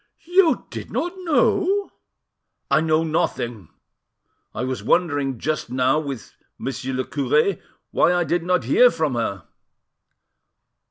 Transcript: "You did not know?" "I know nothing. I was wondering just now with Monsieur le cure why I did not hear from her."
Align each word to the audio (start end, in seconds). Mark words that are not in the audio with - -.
"You 0.33 0.65
did 0.71 0.89
not 0.91 1.13
know?" 1.17 1.91
"I 2.71 2.81
know 2.81 3.03
nothing. 3.03 3.69
I 4.51 4.63
was 4.63 4.81
wondering 4.83 5.37
just 5.37 5.69
now 5.69 5.99
with 5.99 6.33
Monsieur 6.57 6.95
le 6.95 7.05
cure 7.05 7.57
why 7.91 8.11
I 8.11 8.23
did 8.23 8.41
not 8.41 8.63
hear 8.63 8.89
from 8.89 9.13
her." 9.13 9.43